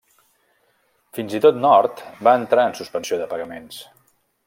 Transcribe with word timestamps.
Fins 1.17 1.35
i 1.39 1.43
tot 1.45 1.61
Nord 1.67 2.03
va 2.29 2.35
entrar 2.41 2.67
en 2.71 2.77
suspensió 2.83 3.21
de 3.25 3.33
pagaments. 3.37 3.83